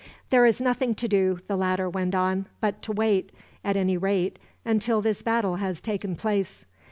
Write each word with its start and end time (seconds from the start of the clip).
"There 0.31 0.47
is 0.47 0.59
nothing 0.59 0.95
to 0.95 1.07
do," 1.07 1.37
the 1.45 1.55
latter 1.55 1.87
went 1.87 2.15
on, 2.15 2.47
"but 2.59 2.81
to 2.81 2.91
wait 2.91 3.31
at 3.63 3.77
any 3.77 3.97
rate, 3.97 4.39
until 4.65 4.99
this 4.99 5.21
battle 5.21 5.57
has 5.57 5.79
taken 5.79 6.15
place. 6.15 6.65